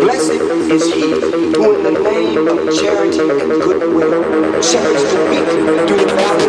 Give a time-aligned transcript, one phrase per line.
[0.00, 0.40] Blessed
[0.72, 5.44] is he who in the name of charity and goodwill shepherds the weak
[5.86, 6.48] through the valley.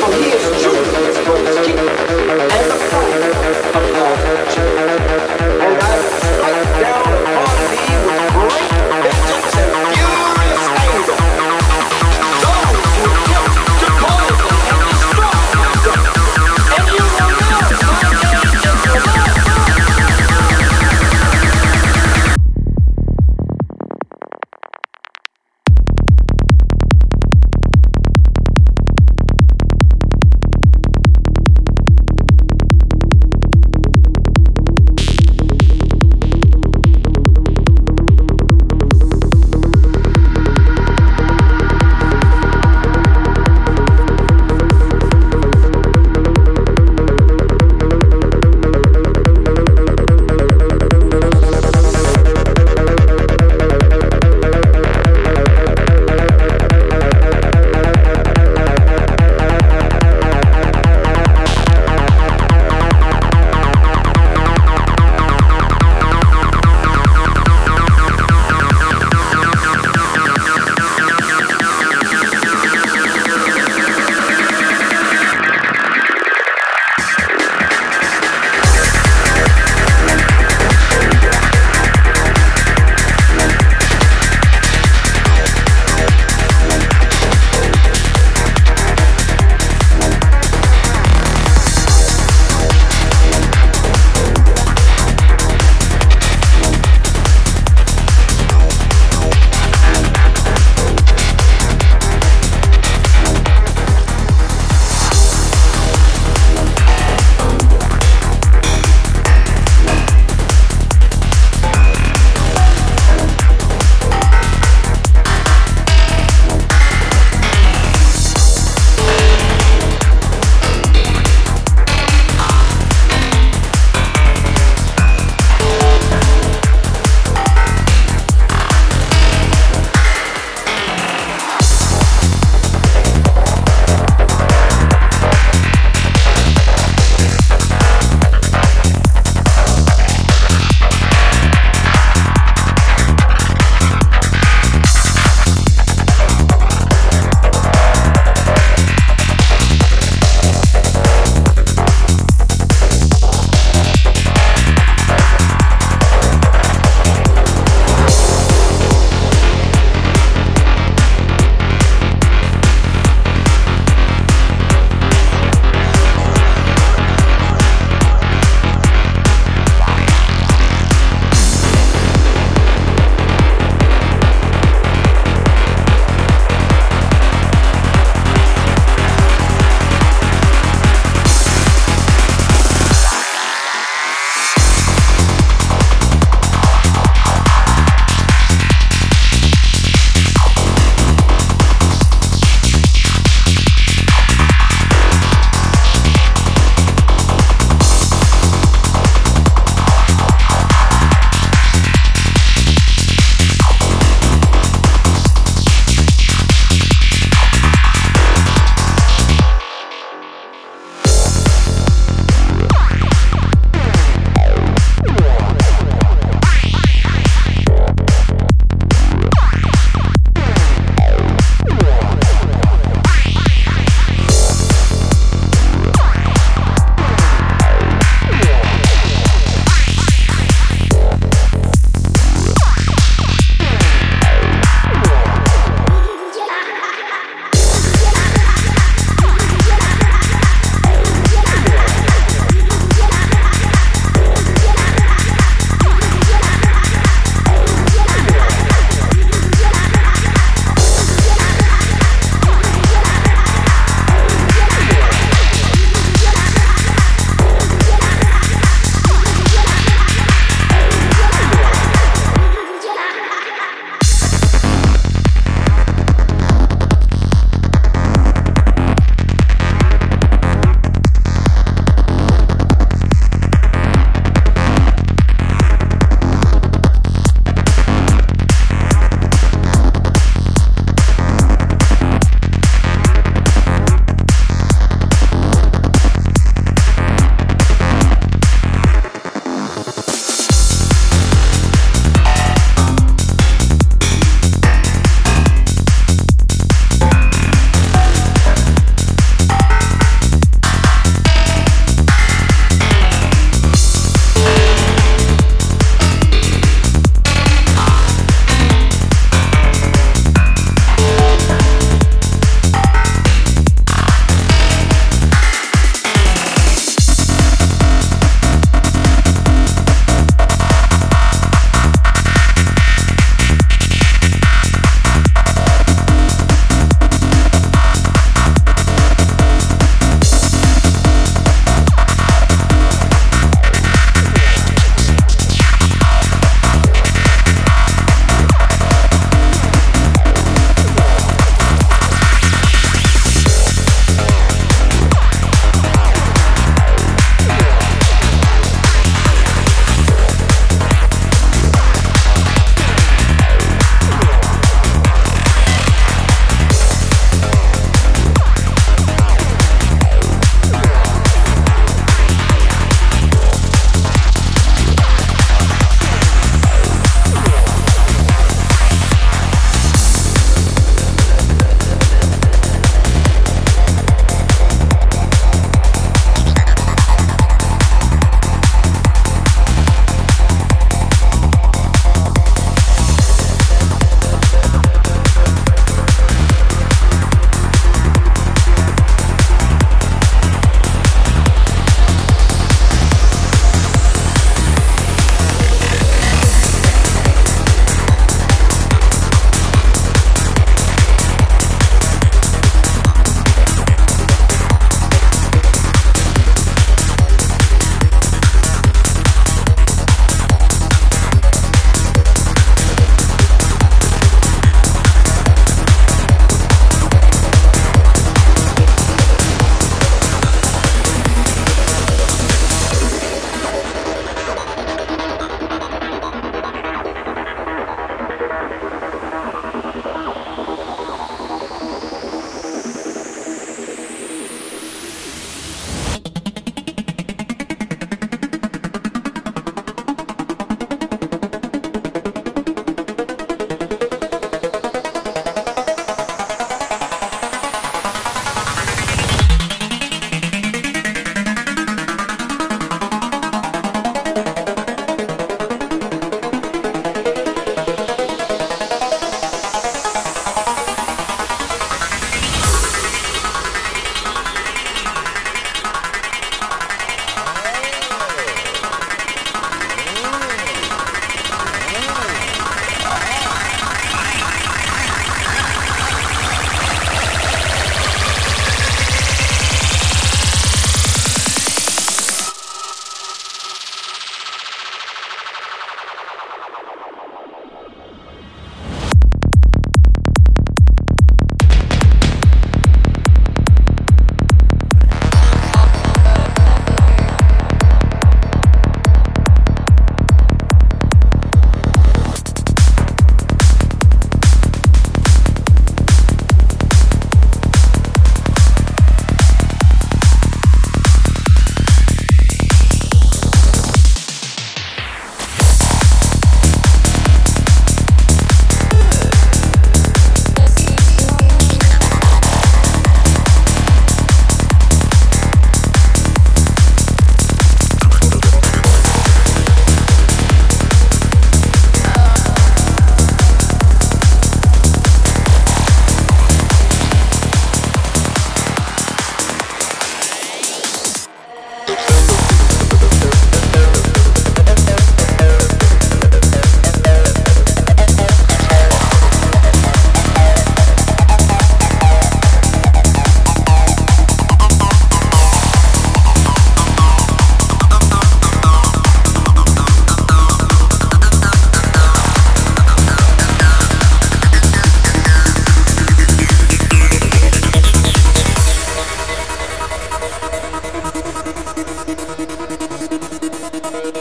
[0.00, 1.90] For he is truly his brother's keeper
[2.30, 3.24] and the friend
[3.74, 3.84] of
[5.20, 5.23] all.